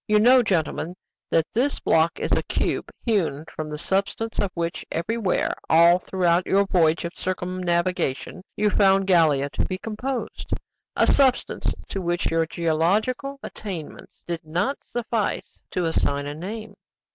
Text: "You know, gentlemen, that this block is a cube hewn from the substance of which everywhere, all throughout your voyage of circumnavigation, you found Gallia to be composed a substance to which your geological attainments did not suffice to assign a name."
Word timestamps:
"You 0.07 0.19
know, 0.19 0.41
gentlemen, 0.41 0.95
that 1.29 1.45
this 1.53 1.77
block 1.79 2.19
is 2.19 2.31
a 2.31 2.41
cube 2.41 2.89
hewn 3.05 3.45
from 3.55 3.69
the 3.69 3.77
substance 3.77 4.39
of 4.39 4.49
which 4.55 4.83
everywhere, 4.91 5.53
all 5.69 5.99
throughout 5.99 6.47
your 6.47 6.65
voyage 6.65 7.05
of 7.05 7.13
circumnavigation, 7.15 8.41
you 8.55 8.71
found 8.71 9.05
Gallia 9.05 9.51
to 9.51 9.63
be 9.65 9.77
composed 9.77 10.53
a 10.95 11.05
substance 11.05 11.75
to 11.89 12.01
which 12.01 12.31
your 12.31 12.47
geological 12.47 13.37
attainments 13.43 14.23
did 14.25 14.43
not 14.43 14.79
suffice 14.83 15.61
to 15.69 15.85
assign 15.85 16.25
a 16.25 16.33
name." 16.33 16.73